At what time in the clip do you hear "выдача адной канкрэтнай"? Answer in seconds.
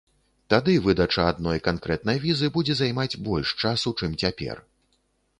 0.85-2.17